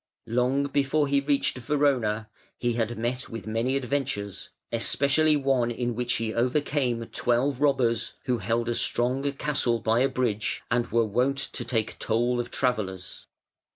Long 0.25 0.63
before 0.63 1.07
he 1.07 1.19
reached 1.21 1.59
Verona 1.59 2.27
he 2.57 2.73
had 2.73 2.97
met 2.97 3.29
with 3.29 3.45
many 3.45 3.75
adventures, 3.75 4.49
especially 4.71 5.37
one 5.37 5.69
in 5.69 5.93
which 5.93 6.13
he 6.13 6.33
overcame 6.33 7.05
twelve 7.11 7.61
robbers 7.61 8.13
who 8.25 8.39
held 8.39 8.67
a 8.67 8.73
strong 8.73 9.31
castle 9.33 9.77
by 9.77 9.99
a 9.99 10.09
bridge 10.09 10.63
and 10.71 10.87
were 10.91 11.05
wont 11.05 11.37
to 11.37 11.63
take 11.63 11.99
toll 11.99 12.39
of 12.39 12.49
travellers. 12.49 13.27